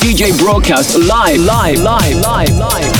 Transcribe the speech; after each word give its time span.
DJ 0.00 0.32
broadcast 0.38 0.96
live, 0.96 1.40
live, 1.40 1.78
live, 1.82 2.16
live, 2.16 2.56
live. 2.56 2.92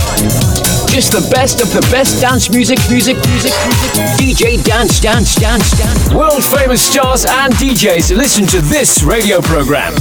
Just 0.94 1.12
the 1.12 1.26
best 1.34 1.62
of 1.62 1.72
the 1.72 1.80
best 1.90 2.20
dance 2.20 2.50
music, 2.50 2.78
music, 2.90 3.16
music, 3.16 3.54
music. 3.66 3.92
DJ 4.20 4.62
dance, 4.64 5.00
dance, 5.00 5.34
dance, 5.40 5.70
dance. 5.78 6.10
World 6.12 6.44
famous 6.44 6.82
stars 6.82 7.24
and 7.24 7.54
DJs 7.54 8.16
listen 8.16 8.46
to 8.46 8.60
this 8.60 9.02
radio 9.02 9.40
program. 9.40 9.94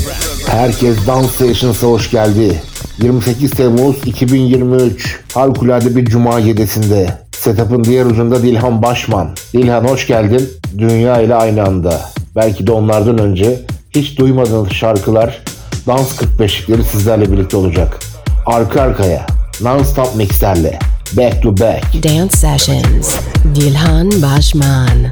Herkes 0.47 1.07
Dance 1.07 1.29
Stations'a 1.29 1.87
hoş 1.87 2.11
geldi. 2.11 2.61
28 3.01 3.51
Temmuz 3.51 3.95
2023 4.05 5.19
harikulade 5.33 5.95
bir 5.95 6.05
cuma 6.05 6.39
gecesinde. 6.39 7.17
Setup'ın 7.31 7.83
diğer 7.83 8.05
ucunda 8.05 8.43
Dilhan 8.43 8.83
Başman. 8.83 9.29
Dilhan 9.53 9.83
hoş 9.83 10.07
geldin. 10.07 10.49
Dünya 10.77 11.21
ile 11.21 11.35
aynı 11.35 11.63
anda. 11.63 12.01
Belki 12.35 12.67
de 12.67 12.71
onlardan 12.71 13.17
önce 13.17 13.65
hiç 13.91 14.17
duymadığınız 14.19 14.71
şarkılar 14.71 15.41
Dans 15.89 16.19
45'likleri 16.19 16.83
sizlerle 16.83 17.31
birlikte 17.31 17.57
olacak. 17.57 17.99
Arka 18.45 18.81
arkaya 18.81 19.25
non-stop 19.61 20.15
mixlerle 20.15 20.79
back 21.17 21.43
to 21.43 21.57
back. 21.57 22.03
Dance 22.03 22.37
Sessions 22.37 23.15
Dilhan 23.55 24.11
Bashman 24.21 25.11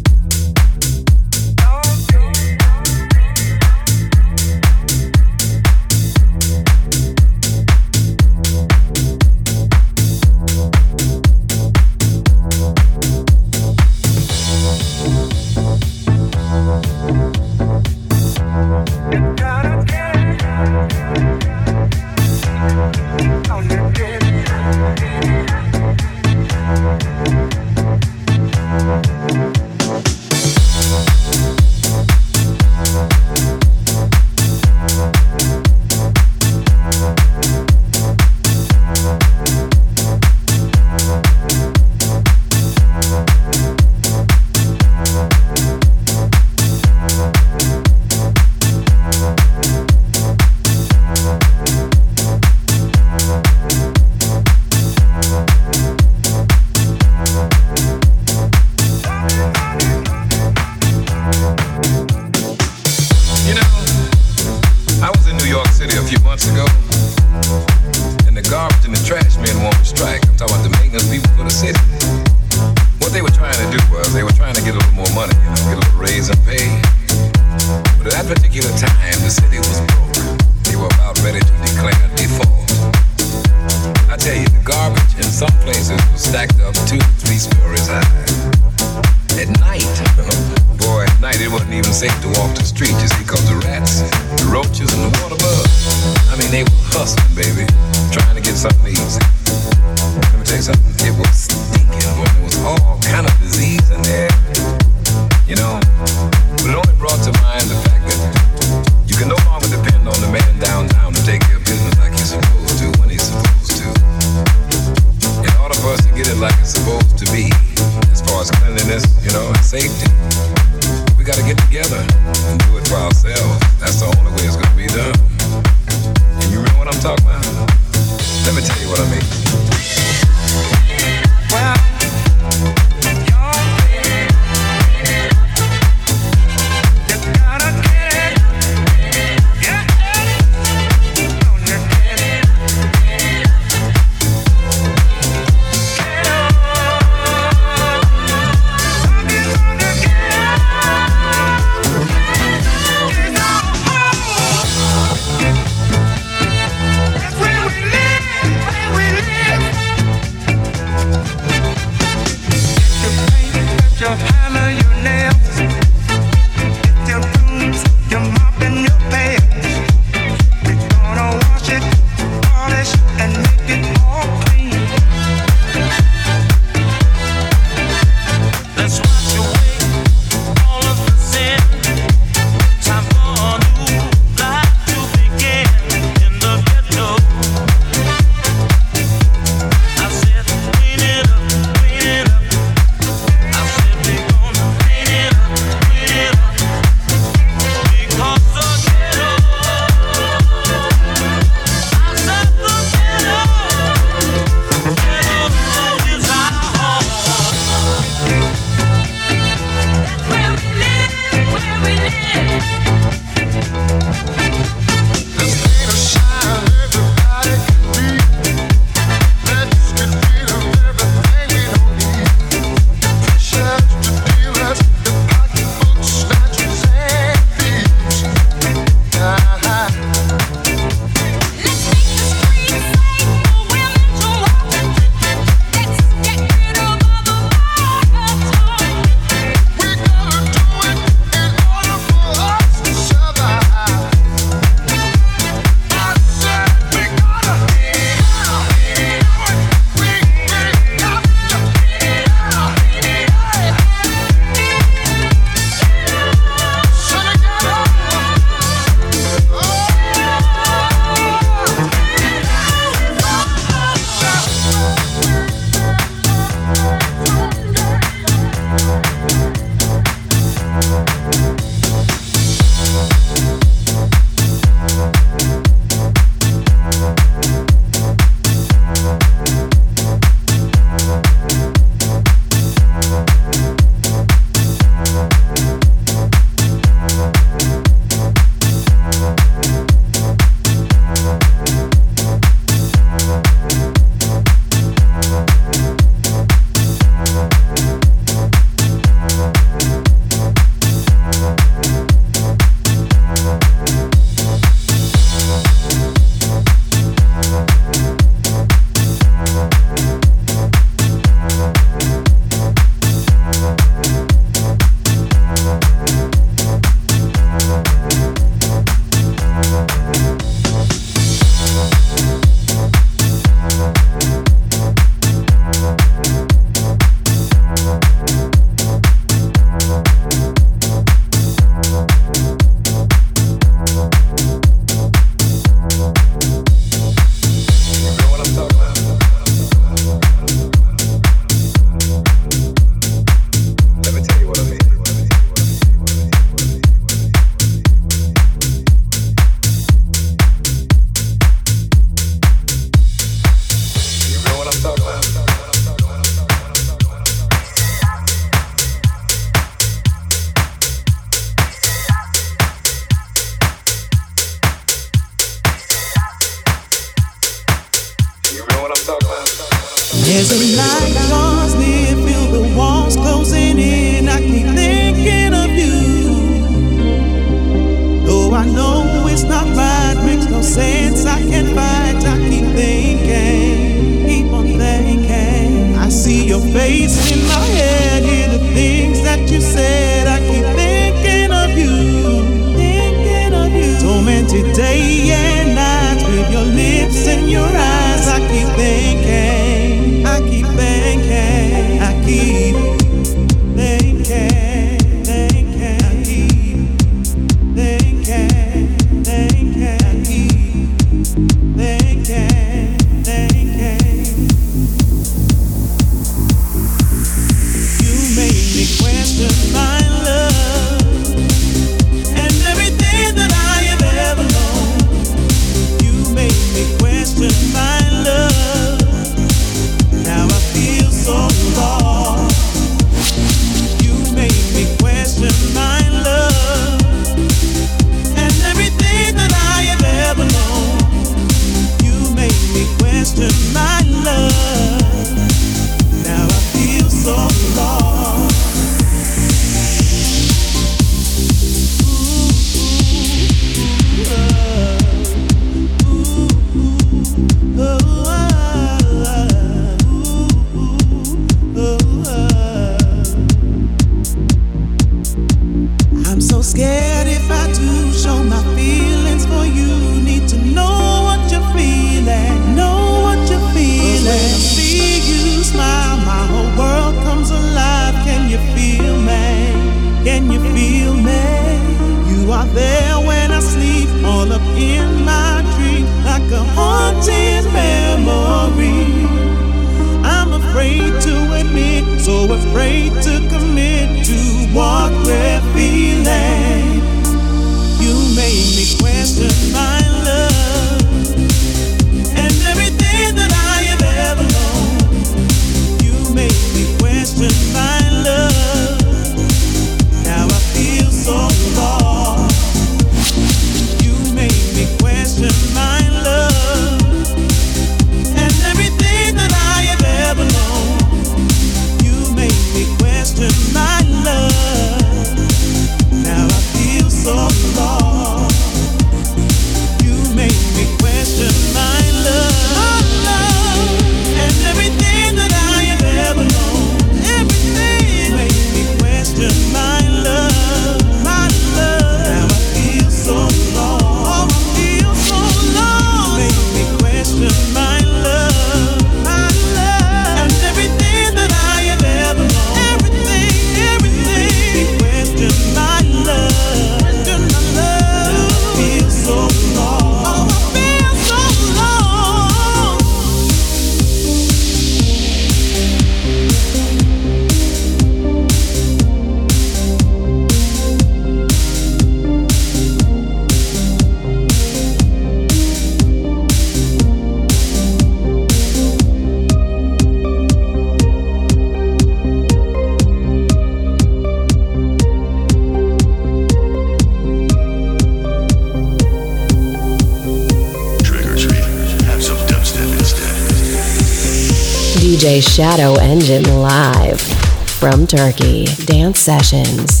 Shadow 595.61 595.93
Engine 595.99 596.59
live 596.59 597.21
from 597.21 598.07
Turkey. 598.07 598.65
Dance 598.87 599.19
Sessions. 599.19 600.00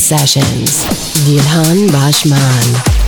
Sessions. 0.00 0.86
Dilhan 1.26 1.92
Başman. 1.92 2.99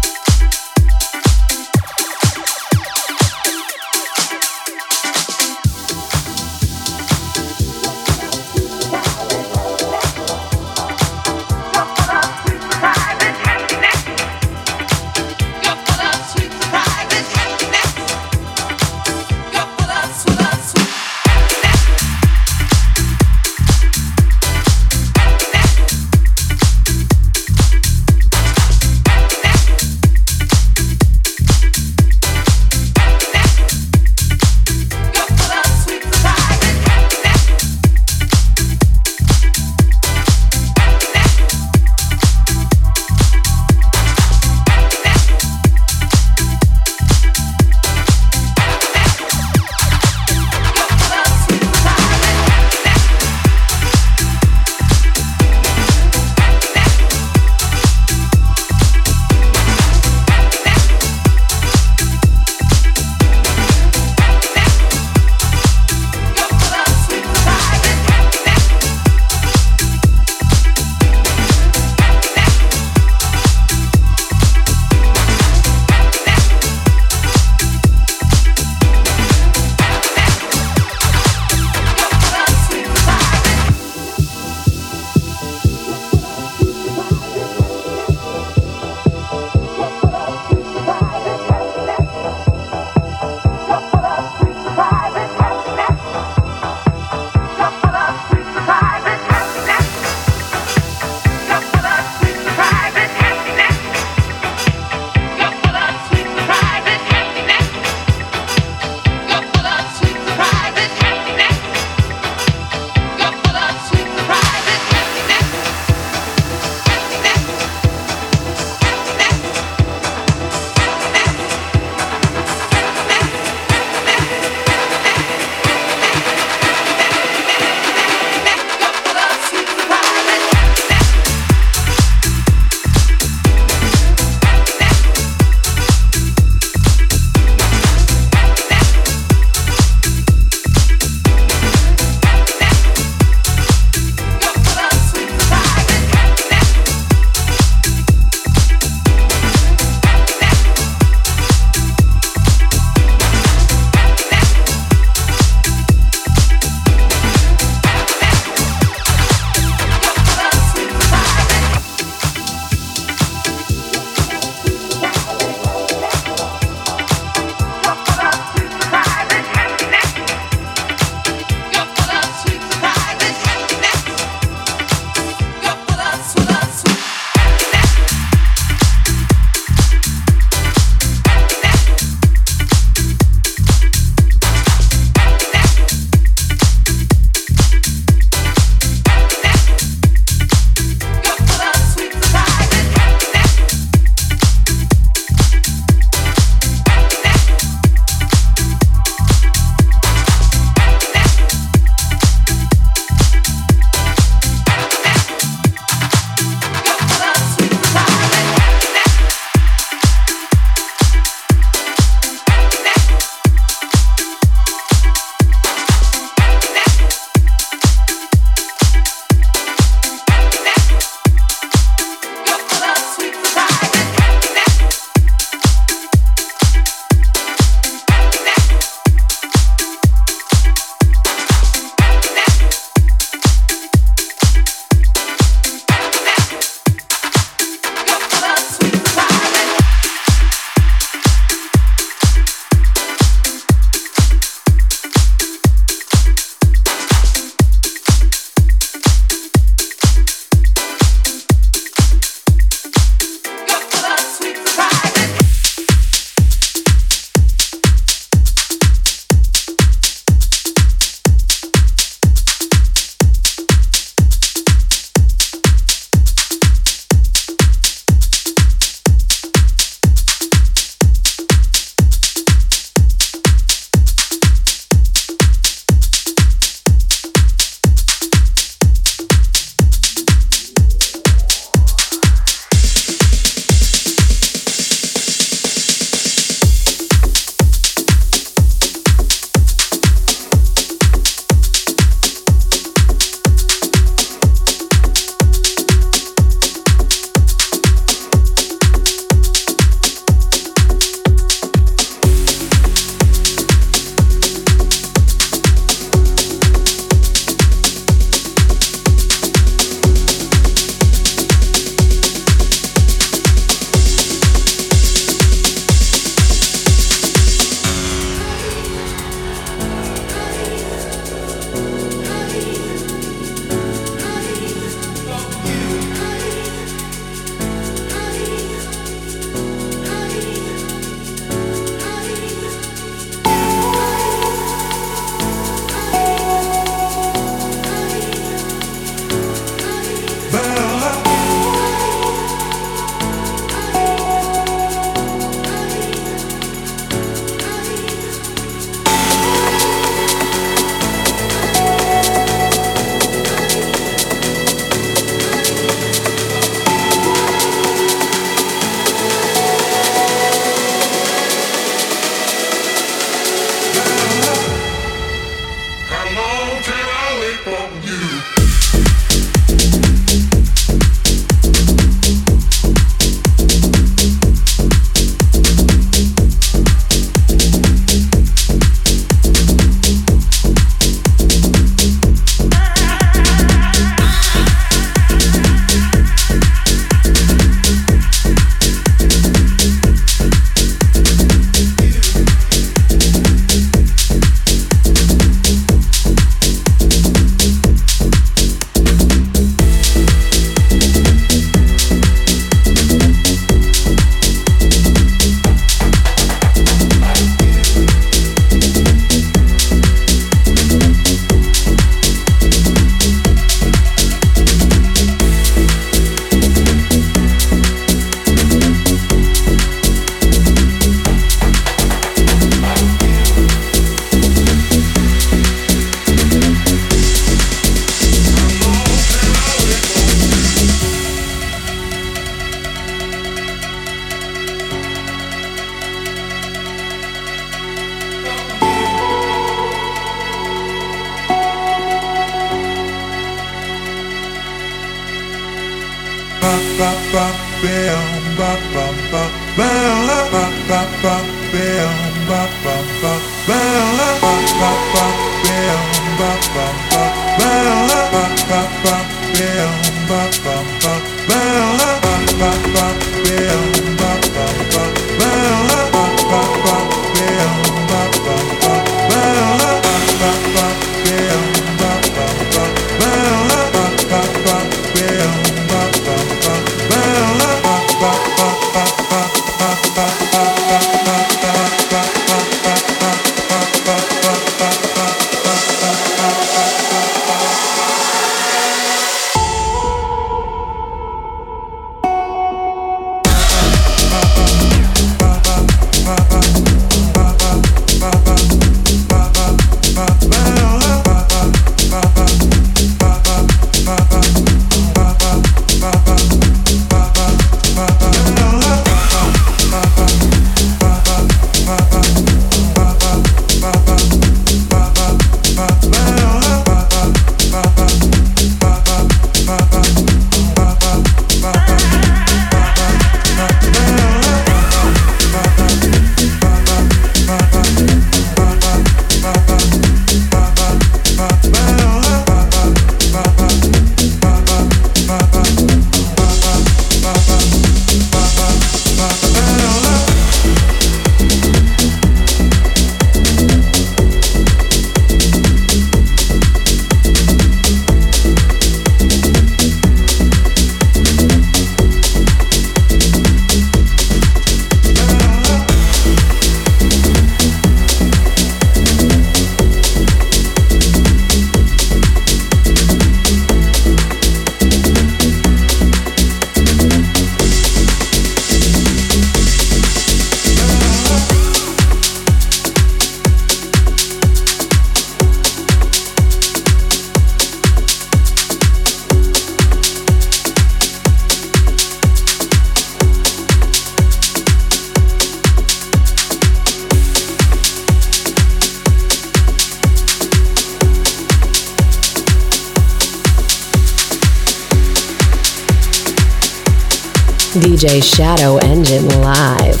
Shadow 598.20 598.78
Engine 598.78 599.28
live 599.40 600.00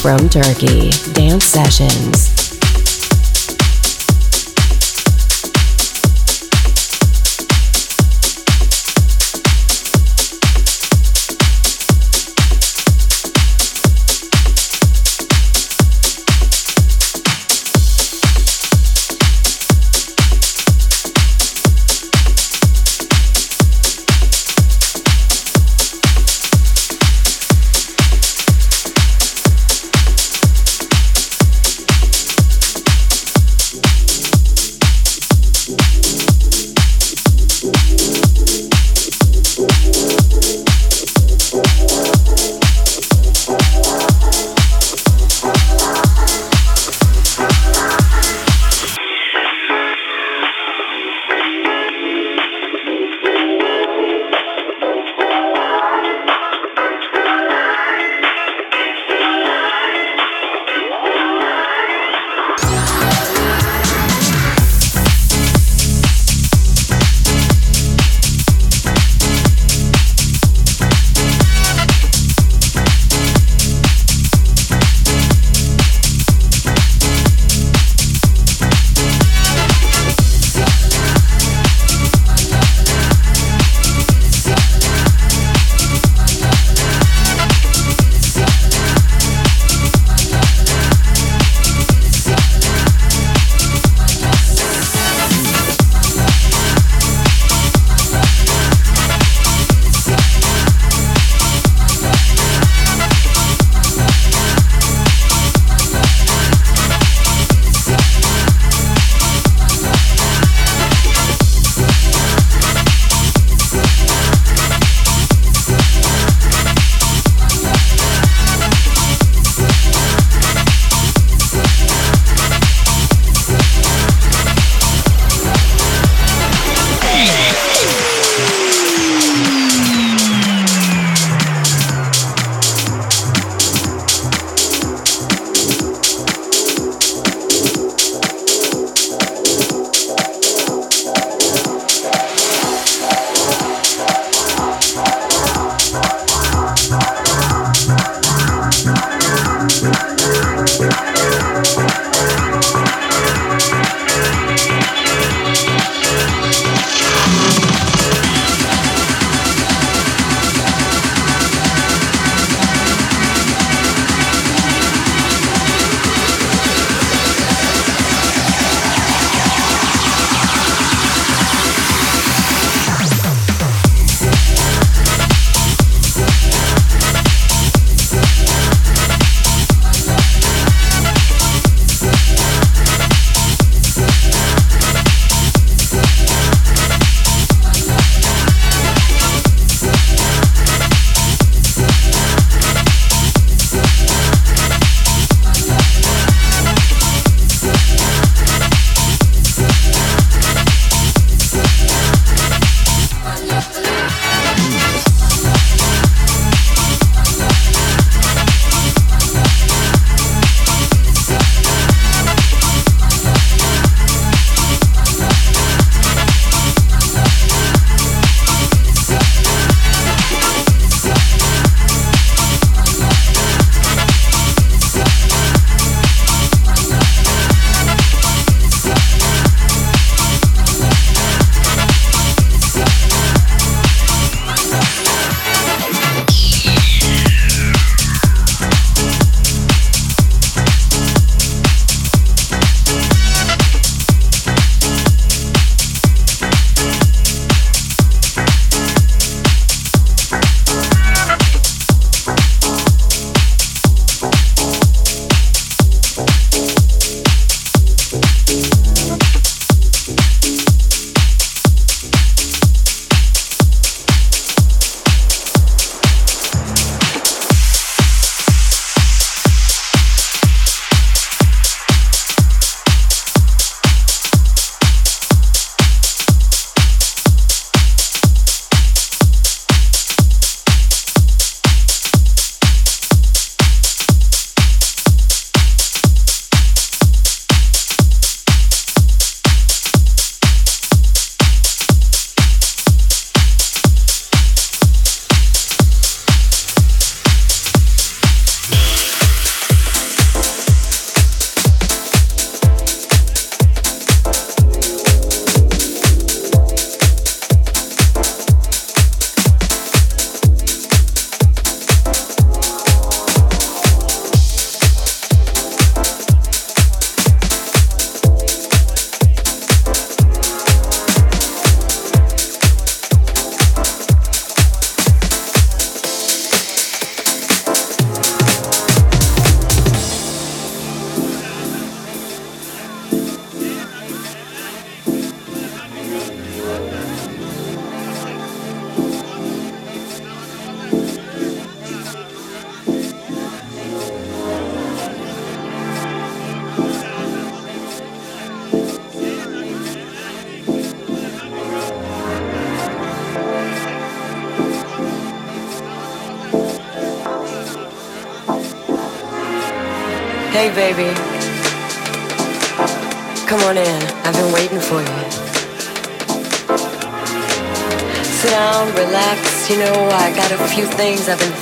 from 0.00 0.28
Turkey. 0.28 0.97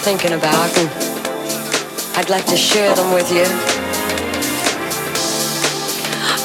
Thinking 0.07 0.39
about, 0.39 0.71
and 0.79 0.89
I'd 2.15 2.31
like 2.31 2.47
to 2.47 2.57
share 2.57 2.95
them 2.95 3.13
with 3.13 3.27
you. 3.29 3.43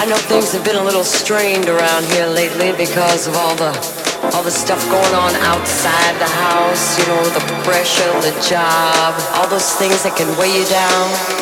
I 0.01 0.05
know 0.09 0.18
things 0.18 0.51
have 0.53 0.66
been 0.66 0.78
a 0.78 0.84
little 0.84 1.03
strained 1.03 1.70
around 1.70 2.05
here 2.05 2.26
lately 2.26 2.72
because 2.72 3.28
of 3.28 3.36
all 3.36 3.55
the 3.55 3.70
all 4.34 4.41
the 4.41 4.49
stuff 4.49 4.82
going 4.89 5.14
on 5.14 5.36
outside 5.45 6.14
the 6.18 6.32
house, 6.41 6.97
you 6.97 7.05
know, 7.05 7.22
the 7.38 7.45
pressure, 7.62 8.09
the 8.26 8.34
job, 8.41 9.14
all 9.38 9.47
those 9.47 9.74
things 9.78 10.01
that 10.01 10.18
can 10.18 10.26
weigh 10.39 10.57
you 10.57 10.66
down. 10.66 11.41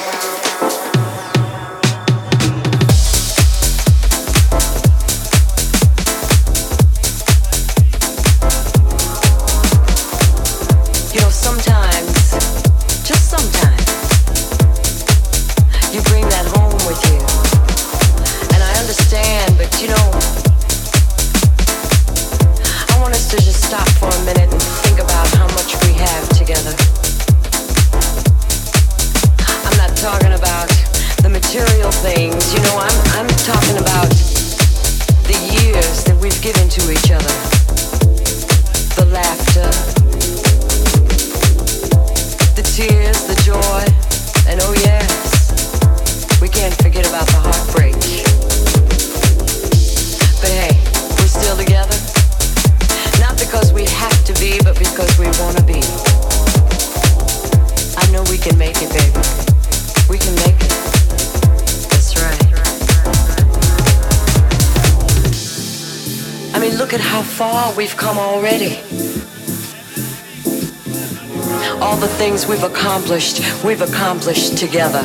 Accomplished, 73.29 73.63
we've 73.63 73.81
accomplished 73.81 74.57
together. 74.57 75.03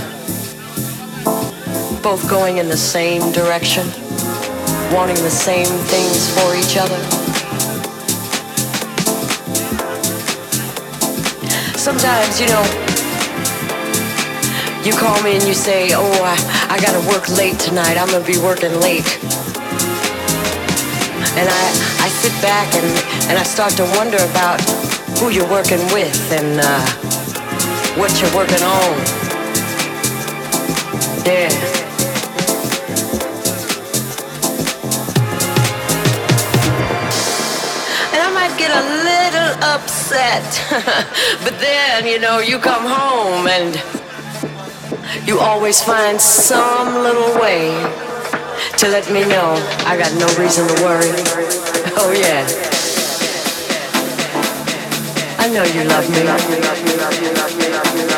Both 2.02 2.28
going 2.28 2.58
in 2.58 2.68
the 2.68 2.76
same 2.76 3.32
direction, 3.32 3.86
wanting 4.92 5.16
the 5.16 5.30
same 5.30 5.66
things 5.66 6.30
for 6.34 6.54
each 6.54 6.76
other. 6.76 6.98
Sometimes, 11.76 12.40
you 12.40 12.46
know, 12.48 12.64
you 14.84 14.92
call 14.92 15.22
me 15.22 15.36
and 15.36 15.44
you 15.44 15.54
say, 15.54 15.90
Oh, 15.92 16.22
I, 16.22 16.36
I 16.70 16.80
gotta 16.80 17.06
work 17.08 17.28
late 17.30 17.58
tonight. 17.58 17.96
I'm 17.96 18.08
gonna 18.08 18.24
be 18.24 18.38
working 18.38 18.72
late. 18.80 19.18
And 21.36 21.48
I, 21.48 21.64
I 22.00 22.08
sit 22.08 22.32
back 22.40 22.74
and, 22.74 22.86
and 23.28 23.38
I 23.38 23.42
start 23.42 23.72
to 23.72 23.84
wonder 23.96 24.18
about 24.30 24.60
who 25.18 25.30
you're 25.30 25.50
working 25.50 25.80
with 25.92 26.32
and 26.32 26.60
uh, 26.60 27.03
what 27.96 28.10
you're 28.20 28.34
working 28.34 28.62
on. 28.62 28.96
Yeah. 31.24 31.48
And 38.12 38.20
I 38.20 38.30
might 38.34 38.58
get 38.58 38.70
a 38.70 38.82
little 39.08 39.64
upset, 39.64 40.42
but 41.44 41.58
then, 41.60 42.06
you 42.06 42.18
know, 42.18 42.40
you 42.40 42.58
come 42.58 42.84
home 42.84 43.46
and 43.46 43.80
you 45.26 45.38
always 45.38 45.80
find 45.80 46.20
some 46.20 46.94
little 47.02 47.40
way 47.40 47.70
to 48.78 48.88
let 48.88 49.08
me 49.12 49.20
know 49.28 49.54
I 49.86 49.96
got 49.96 50.12
no 50.18 50.26
reason 50.42 50.66
to 50.66 50.82
worry. 50.82 51.10
Oh 51.96 52.10
yeah. 52.10 52.73
I 55.44 55.48
know 55.48 55.62
you 55.62 55.84
love 55.84 56.08
me. 58.08 58.13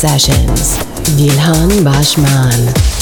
Sessions. 0.00 0.78
Dilhan 1.18 1.84
Başman. 1.84 2.99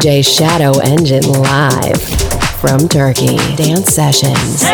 DJ 0.00 0.24
Shadow 0.24 0.78
Engine 0.80 1.30
live 1.30 2.02
from 2.58 2.88
Turkey. 2.88 3.36
Dance 3.56 3.92
Sessions. 3.92 4.64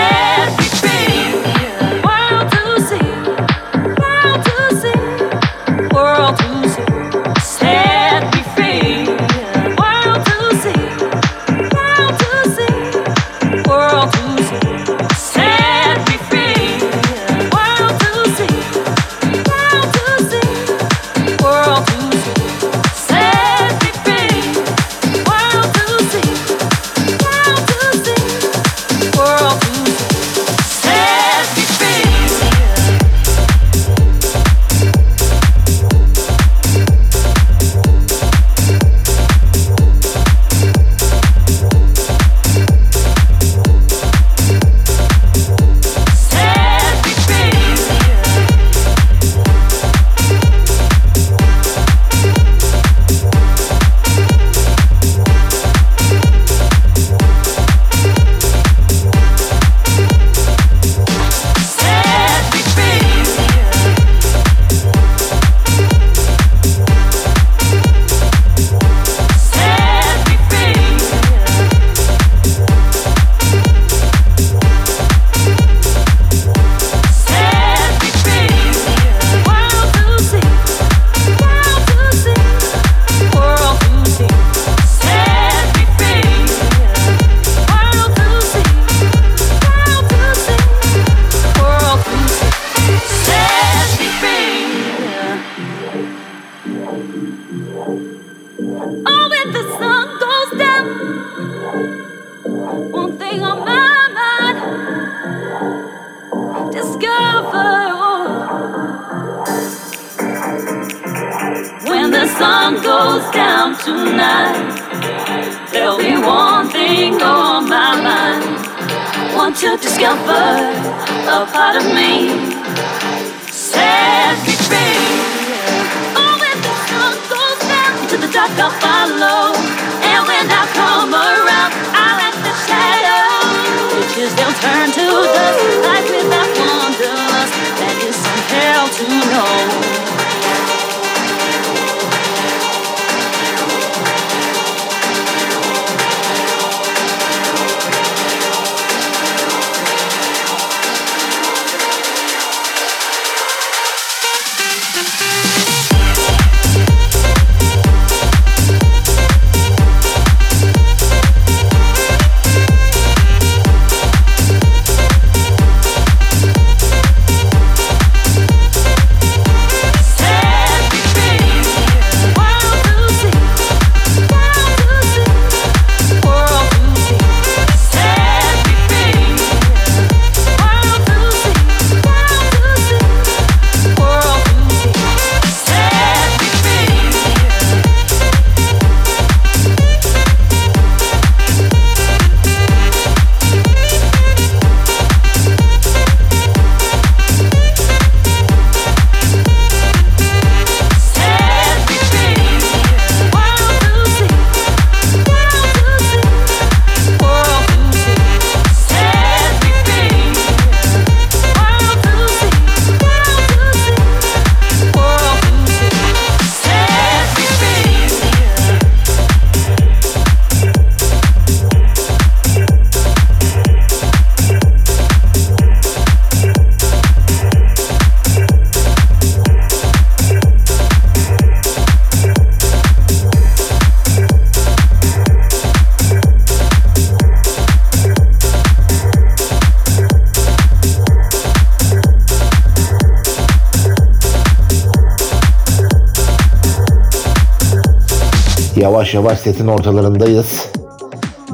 Yavaş 248.86 249.14
yavaş 249.14 249.38
setin 249.38 249.66
ortalarındayız. 249.66 250.68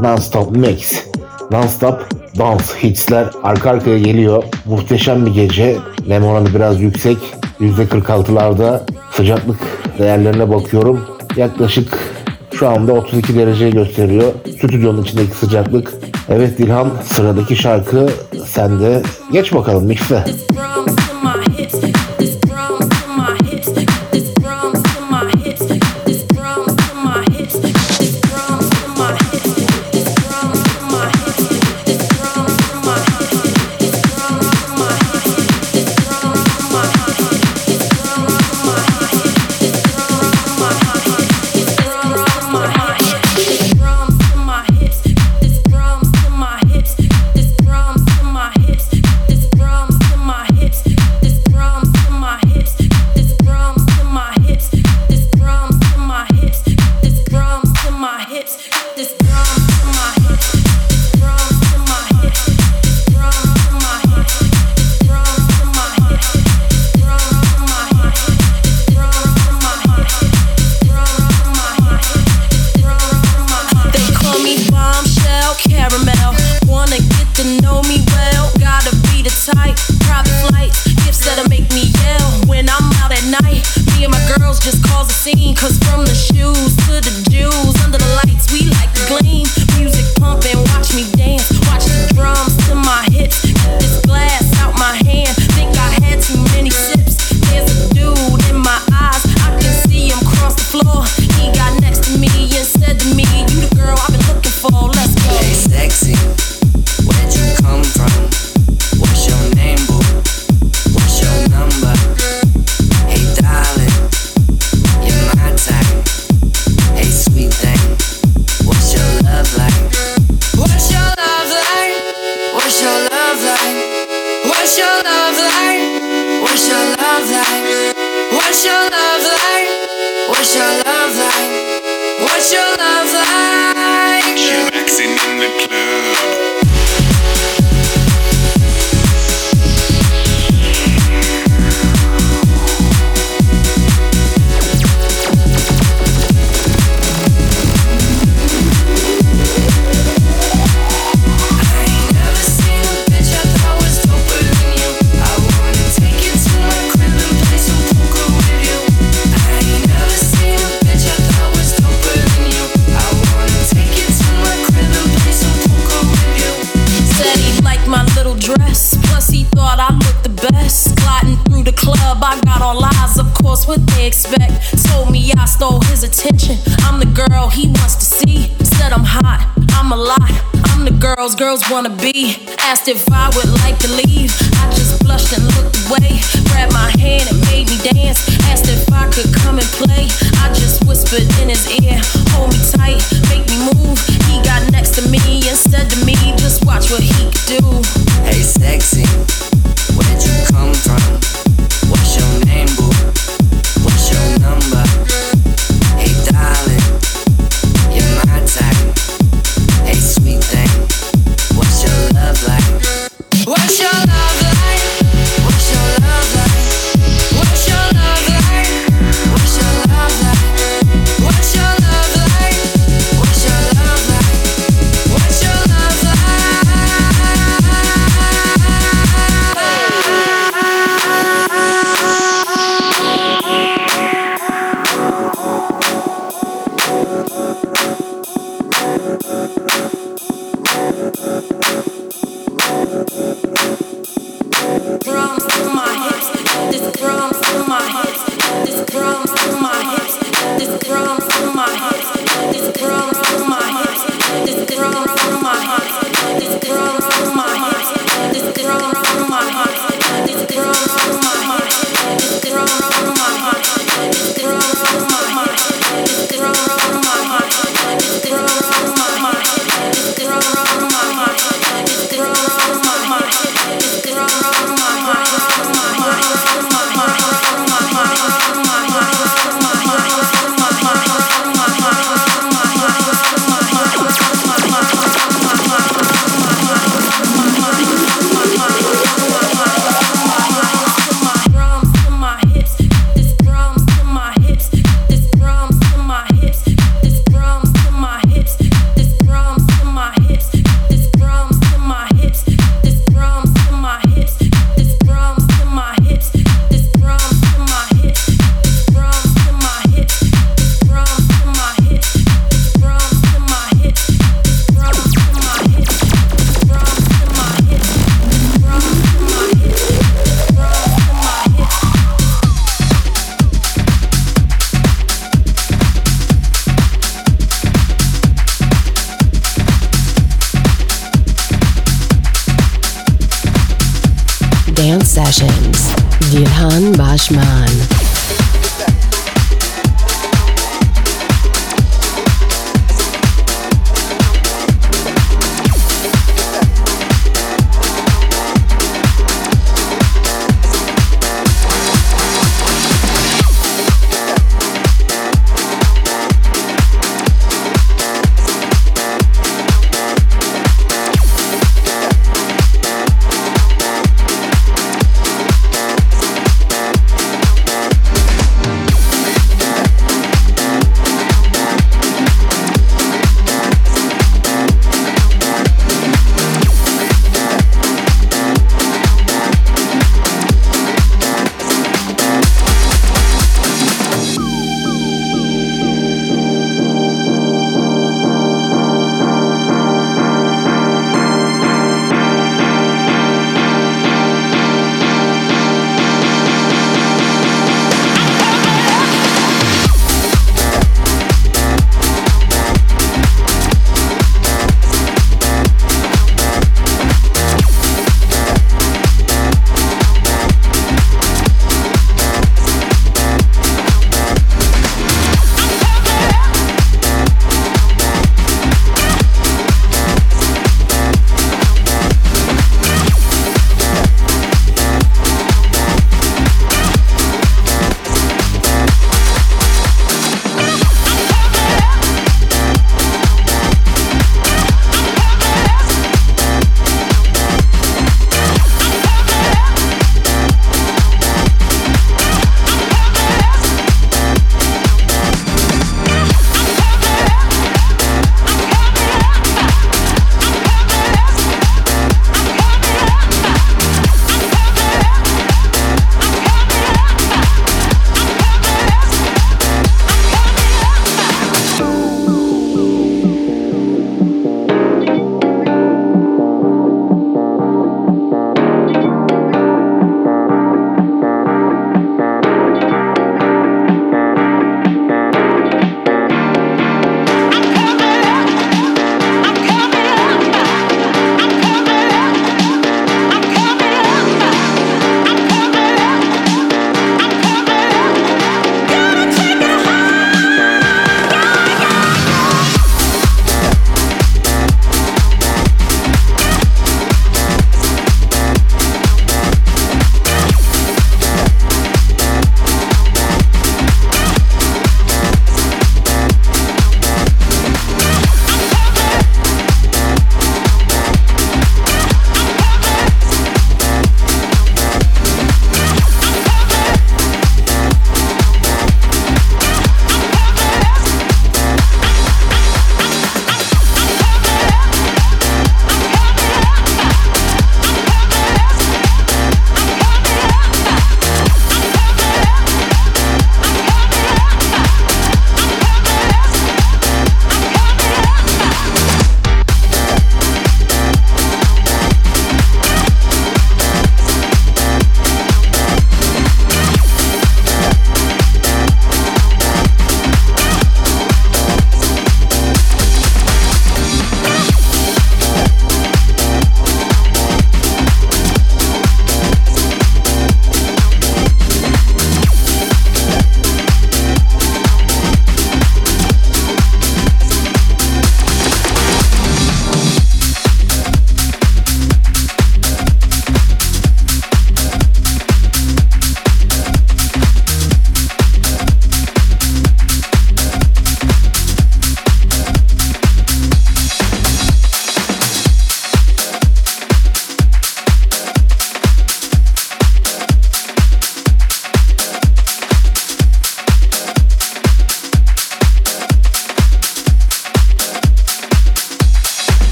Non-stop 0.00 0.56
mix. 0.56 1.04
Non-stop 1.50 2.00
dance 2.38 2.64
hitsler 2.82 3.30
arka 3.42 3.70
arkaya 3.70 3.98
geliyor. 3.98 4.44
Muhteşem 4.64 5.26
bir 5.26 5.34
gece. 5.34 5.76
Nem 6.06 6.24
oranı 6.24 6.54
biraz 6.54 6.80
yüksek. 6.80 7.18
%46'larda 7.60 8.80
sıcaklık 9.12 9.58
değerlerine 9.98 10.50
bakıyorum. 10.50 11.06
Yaklaşık 11.36 11.98
şu 12.54 12.68
anda 12.68 12.92
32 12.92 13.34
derece 13.38 13.70
gösteriyor. 13.70 14.32
Stüdyonun 14.58 15.02
içindeki 15.02 15.36
sıcaklık. 15.36 15.92
Evet 16.28 16.58
Dilhan 16.58 16.90
sıradaki 17.04 17.56
şarkı 17.56 18.08
sende. 18.46 19.02
Geç 19.32 19.54
bakalım 19.54 19.84
mixle. 19.84 20.24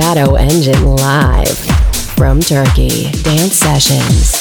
Shadow 0.00 0.36
Engine 0.36 0.82
live 0.96 1.58
from 2.16 2.40
Turkey 2.40 3.10
Dance 3.22 3.56
Sessions. 3.56 4.39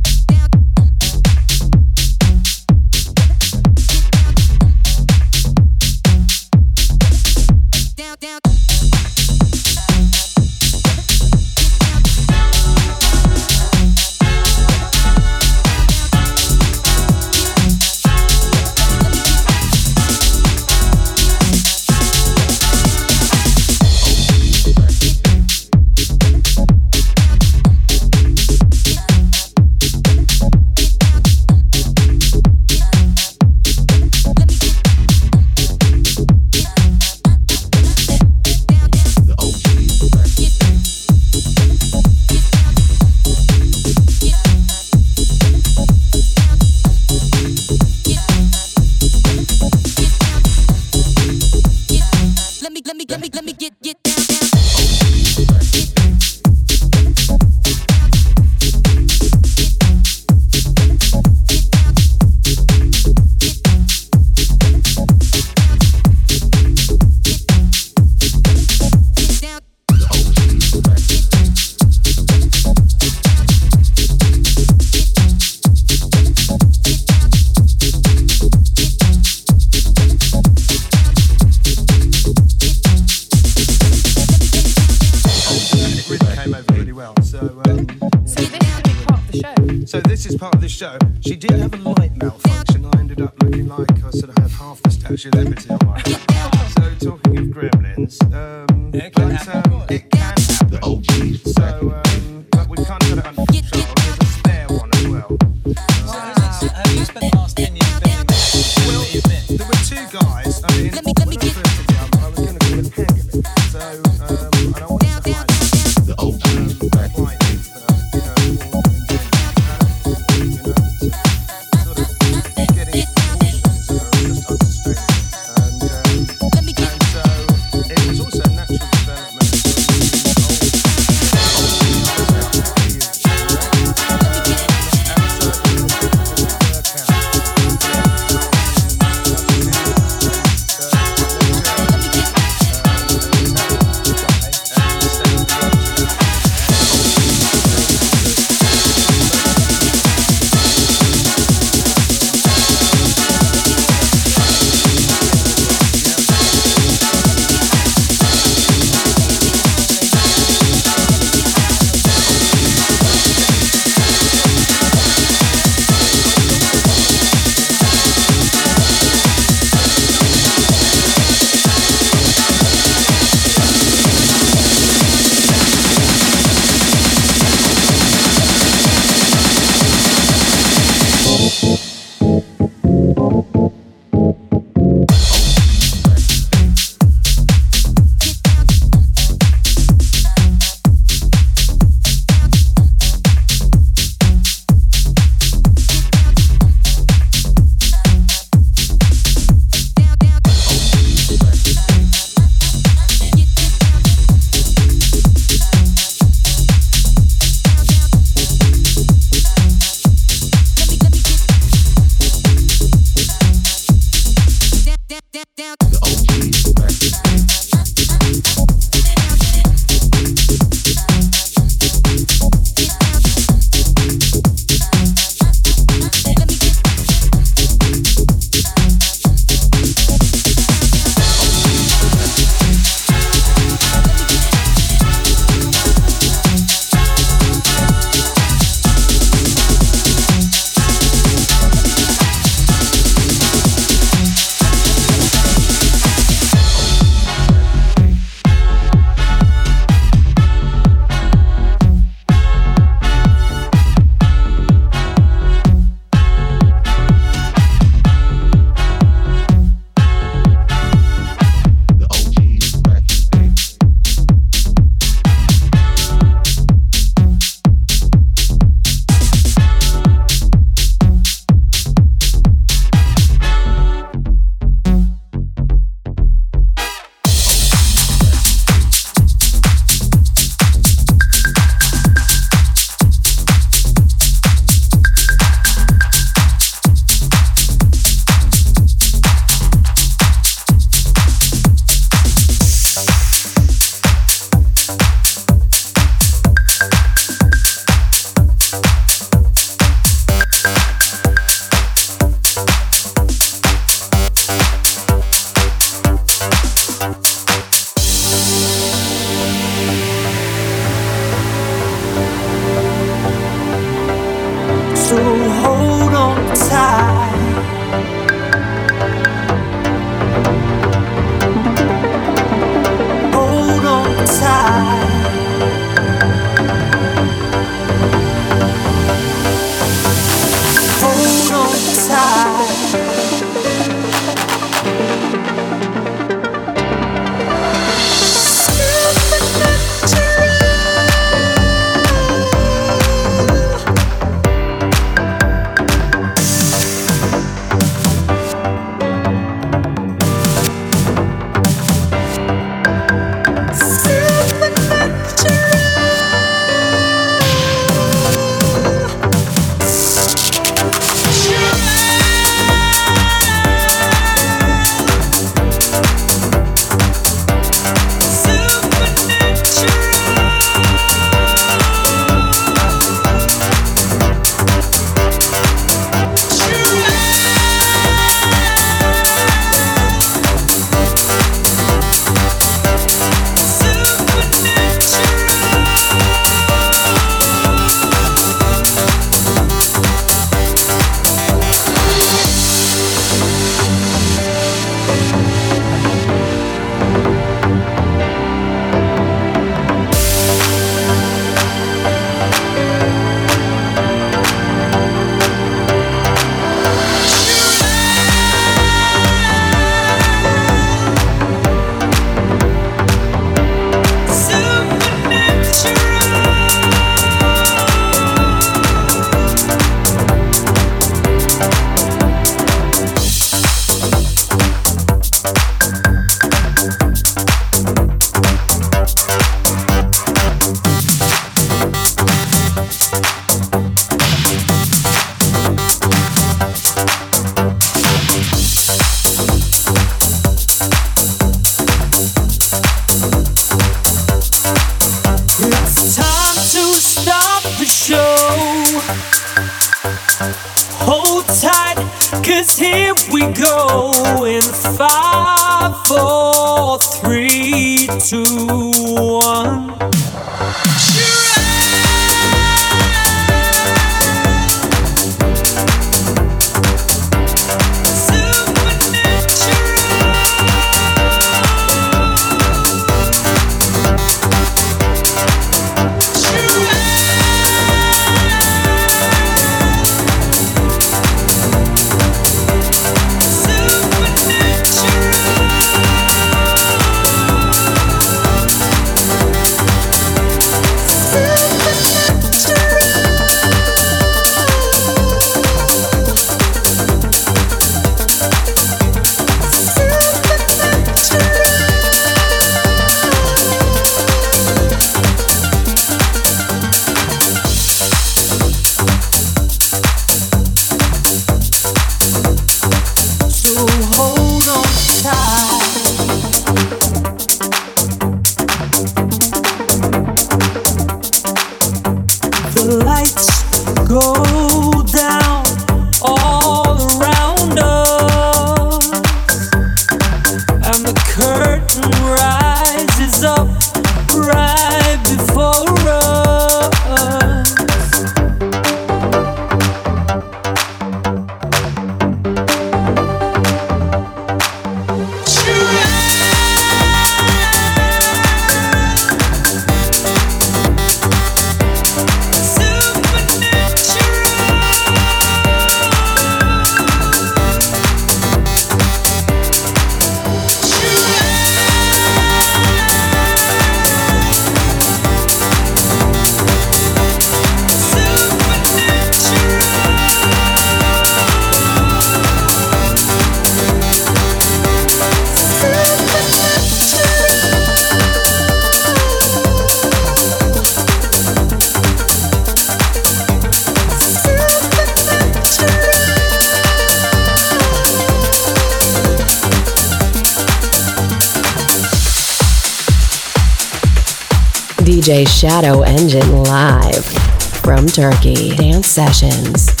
Turkey. 598.21 598.75
Dance 598.75 599.07
sessions. 599.07 600.00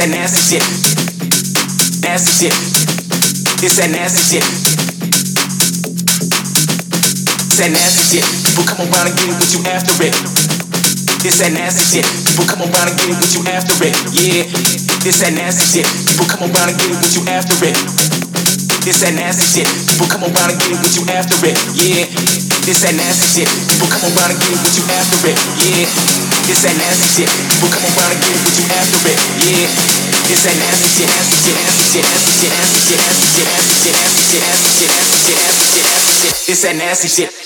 That 0.00 0.08
nasty 0.16 0.56
shit. 0.56 0.64
Nasty 2.00 2.32
shit. 2.32 2.56
This 3.60 3.76
that 3.76 3.92
nasty 3.92 4.24
shit. 4.24 4.44
This 7.44 7.60
that 7.60 7.68
nasty 7.68 8.16
shit. 8.16 8.24
People 8.48 8.64
come 8.64 8.80
around 8.88 9.12
and 9.12 9.16
get 9.20 9.28
it 9.28 9.36
with 9.36 9.52
you 9.52 9.60
after 9.68 9.92
it. 10.00 10.16
This 11.20 11.44
that 11.44 11.52
nasty 11.52 11.84
shit. 11.84 12.08
People 12.24 12.48
come 12.48 12.64
around 12.64 12.88
and 12.88 12.96
get 12.96 13.12
it 13.12 13.18
with 13.20 13.28
you 13.36 13.44
after 13.44 13.76
it. 13.84 13.92
Yeah. 14.16 14.48
This 15.04 15.20
that 15.20 15.36
nasty 15.36 15.68
shit. 15.68 15.86
People 16.08 16.24
come 16.32 16.48
around 16.48 16.72
and 16.72 16.80
get 16.80 16.88
it 16.88 16.96
with 16.96 17.12
you 17.20 17.22
after 17.28 17.60
it. 17.60 17.76
This 18.80 19.04
that 19.04 19.12
nasty 19.12 19.44
shit. 19.44 19.68
People 19.84 20.08
come 20.08 20.24
around 20.24 20.48
and 20.48 20.56
get 20.64 20.72
it 20.72 20.80
with 20.80 20.96
you 20.96 21.04
after 21.12 21.36
it. 21.44 21.56
Yeah. 21.76 22.08
This 22.64 22.80
that 22.88 22.96
nasty 22.96 23.44
shit. 23.44 23.48
People 23.68 23.92
come 23.92 24.08
around 24.16 24.32
and 24.32 24.40
get 24.40 24.48
it 24.48 24.60
with 24.64 24.80
you 24.80 24.84
after 24.96 25.28
it. 25.28 25.36
Yeah. 25.60 25.84
This 26.48 26.64
that 26.64 26.72
nasty 26.80 27.20
shit. 27.20 27.28
People 27.28 27.68
come 27.68 27.84
around 27.92 28.16
and 28.16 28.20
get 28.24 28.32
it 28.32 28.40
with 28.48 28.56
you 28.56 28.66
after 28.72 29.00
it. 29.12 29.18
Yeah. 29.44 29.89
This 30.30 30.44
that 36.62 36.76
nasty 36.76 37.08
shit. 37.08 37.39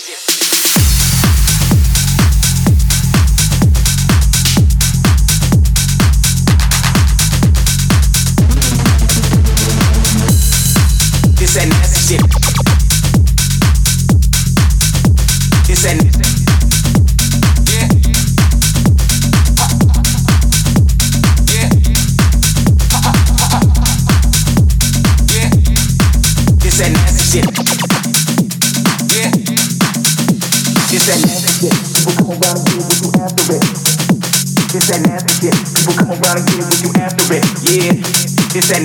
This 38.55 38.71
that. 38.71 38.85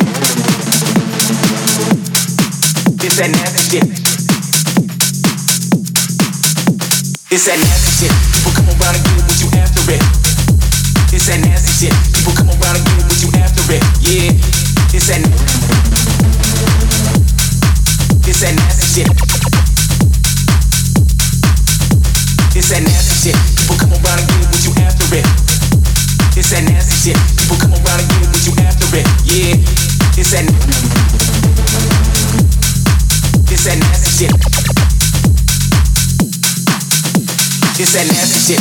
This 2.98 3.20
nasty 3.20 3.78
shit. 3.78 3.86
This 7.30 7.48
nasty 7.48 8.08
shit. 8.08 8.29
This 37.80 37.94
that 37.94 38.08
nasty 38.12 38.40
shit. 38.44 38.60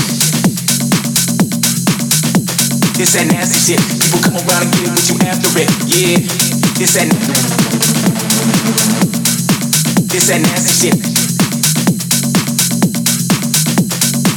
This 2.95 3.19
that 3.19 3.27
nasty 3.27 3.59
shit. 3.59 3.83
People 3.99 4.23
come 4.23 4.39
around 4.47 4.63
and 4.63 4.71
get 4.71 4.87
it 4.87 4.95
with 4.95 5.11
you 5.11 5.19
after 5.27 5.51
it. 5.59 5.67
Yeah. 5.91 6.23
This 6.79 6.95
that. 6.95 7.11
This 10.07 10.31
that 10.31 10.39
nasty 10.39 10.71
shit. 10.71 10.95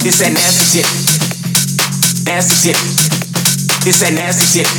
This 0.01 0.17
that 0.17 0.33
nasty 0.33 0.65
shit. 0.65 0.89
Nasty 2.25 2.73
shit. 2.73 2.77
This 3.85 4.01
that 4.01 4.13
nasty 4.17 4.45
shit. 4.49 4.69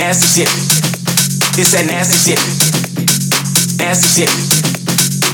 Nasty 0.00 0.26
shit. 0.32 0.48
This 1.60 1.76
that 1.76 1.84
nasty 1.84 2.16
shit. 2.16 2.40
Nasty 3.76 4.08
shit. 4.08 4.32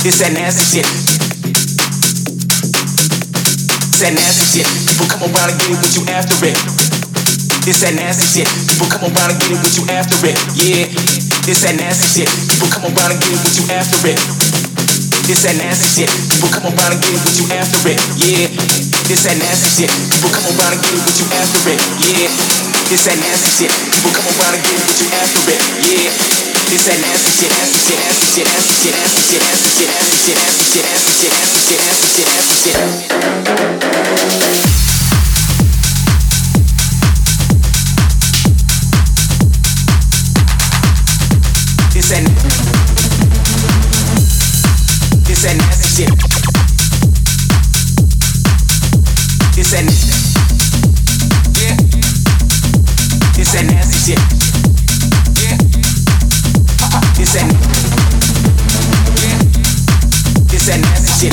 This 0.02 0.19
that 0.19 0.32
nasty 0.35 0.82
shit. 0.82 1.27
This 3.98 4.06
that 4.06 4.14
nasty 4.14 4.62
shit. 4.62 4.66
People 4.86 5.10
come 5.10 5.26
around 5.26 5.50
and 5.50 5.58
get 5.58 5.74
it 5.74 5.82
with 5.82 5.90
you 5.98 6.06
after 6.06 6.38
it. 6.46 6.54
This 7.66 7.82
that 7.82 7.98
nasty 7.98 8.30
shit. 8.30 8.46
People 8.46 8.86
come 8.94 9.10
around 9.10 9.34
and 9.34 9.42
get 9.42 9.50
it 9.50 9.58
with 9.58 9.74
you 9.74 9.90
after 9.90 10.22
it. 10.22 10.38
Yeah. 10.54 10.86
This 11.42 11.66
that 11.66 11.74
nasty 11.74 12.22
shit. 12.22 12.30
People 12.30 12.70
come 12.70 12.94
around 12.94 13.10
and 13.10 13.18
get 13.18 13.34
it 13.34 13.42
with 13.42 13.58
you 13.58 13.66
after 13.74 13.98
it. 14.06 14.22
This 15.26 15.42
that 15.42 15.58
nasty 15.58 16.06
shit. 16.06 16.10
People 16.30 16.46
come 16.46 16.78
around 16.78 16.94
and 16.94 17.02
get 17.02 17.10
it 17.10 17.22
with 17.26 17.42
you 17.42 17.46
after 17.58 17.90
it. 17.90 17.98
Yeah. 18.22 18.46
This 19.10 19.26
that 19.26 19.34
nasty 19.34 19.66
shit. 19.66 19.90
People 19.90 20.30
come 20.30 20.46
around 20.46 20.78
and 20.78 20.82
get 20.86 20.94
it 20.94 21.02
with 21.02 21.18
you 21.18 21.26
after 21.34 21.62
it. 21.66 21.80
Yeah. 21.98 22.30
This 22.86 23.02
that 23.02 23.18
nasty 23.18 23.50
shit. 23.50 23.72
People 23.98 24.14
come 24.14 24.30
around 24.30 24.54
and 24.54 24.62
get 24.62 24.78
it 24.78 24.84
with 24.86 25.00
you 25.02 25.08
after 25.10 25.42
it. 25.50 25.62
Yeah. 25.90 26.47
This 26.68 26.84
that 26.84 27.00
nasty 27.00 27.30
shit, 27.30 27.48
nasty 27.48 27.78
shit, 27.78 27.96
nasty 27.96 28.26
shit. 28.34 28.44
This 41.94 42.12
that, 42.12 42.28
this 45.26 45.42
that 45.42 45.56
nasty 45.56 45.88
shit. 45.88 46.10
This 49.54 49.70
that, 49.72 49.84
yeah. 51.60 51.76
This 53.36 53.52
that 53.52 53.64
nasty 53.64 53.98
shit. 54.12 54.38
Yeah. 61.20 61.30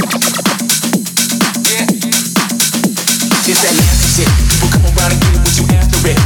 This 3.45 3.61
that 3.61 3.73
nasty 3.77 4.07
shit. 4.17 4.29
People 4.49 4.69
come 4.73 4.85
around 4.97 5.11
and 5.13 5.21
get 5.21 5.37
with 5.45 5.57
you 5.59 5.65
after 5.77 6.09
it. 6.09 6.17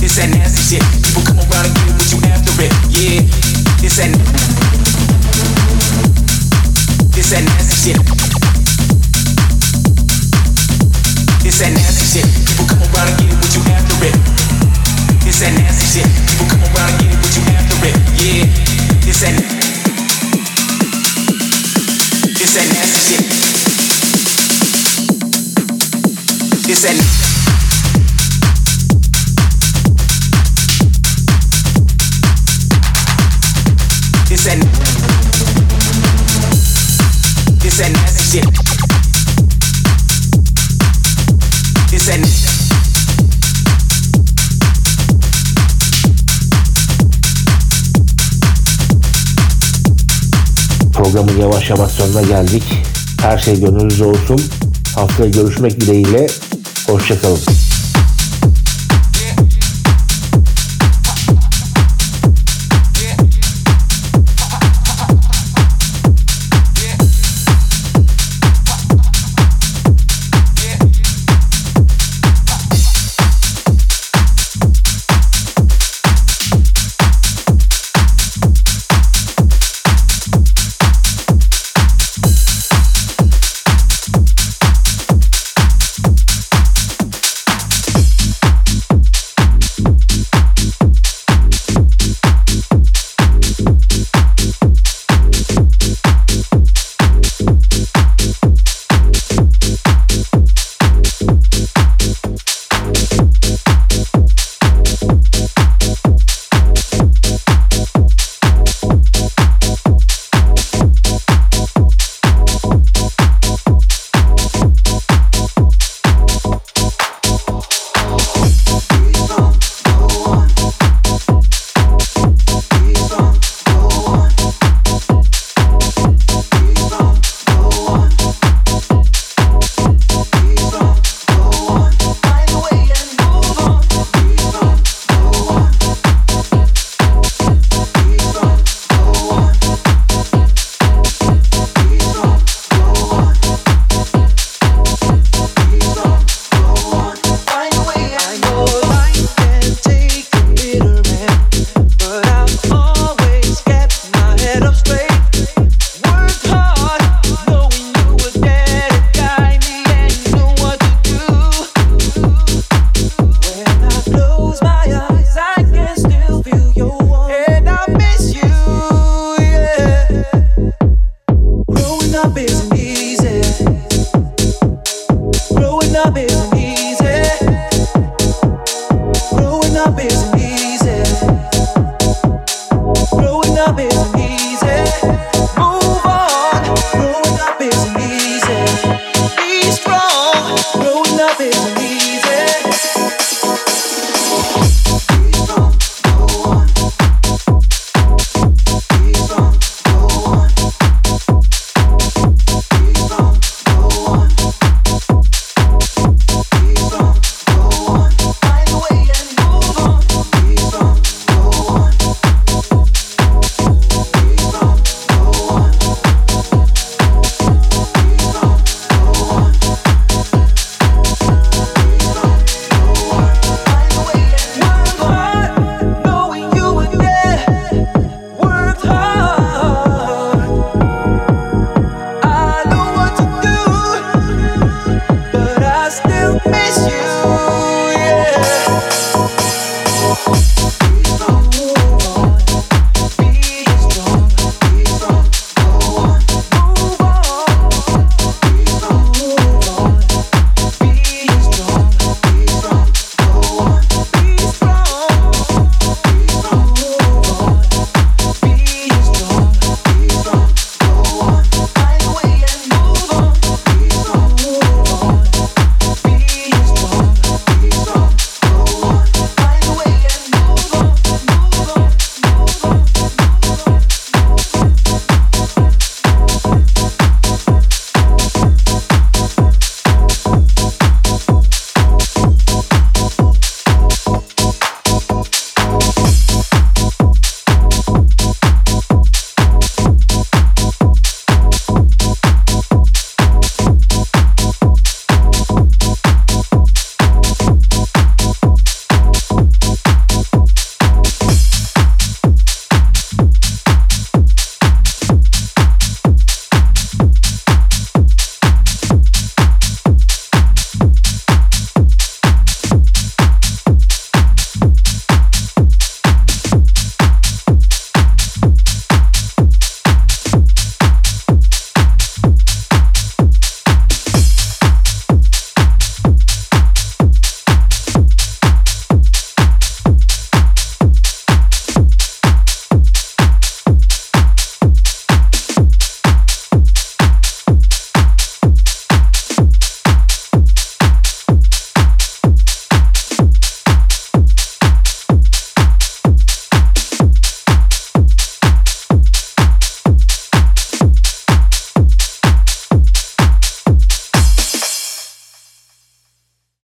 This 0.00 0.16
that 0.16 0.26
nasty 0.34 0.74
shit. 0.74 0.82
People 1.06 1.22
come 1.22 1.38
around 1.38 1.66
and 1.66 1.74
get 1.78 1.86
with 1.94 2.10
you 2.10 2.18
after 2.26 2.50
it. 2.58 2.74
Yeah. 2.90 3.22
This 3.78 4.02
that. 4.02 4.10
This 7.14 7.30
that 7.30 7.44
nasty 7.46 7.92
shit. 7.92 8.17
güzeli 26.78 27.02
Güzeli 34.30 34.62
Güzeli 37.62 37.94
Güzeli 38.22 38.42
Güzeli 41.90 42.24
Programın 50.92 51.40
yavaş 51.40 51.70
yavaş 51.70 51.90
sonuna 51.90 52.22
geldik. 52.22 52.62
Her 53.20 53.38
şey 53.38 53.60
gönlünüz 53.60 54.00
olsun. 54.00 54.40
Haftaya 54.94 55.30
görüşmek 55.30 55.80
dileğiyle. 55.80 56.26
Hoşçakalın. 56.88 57.57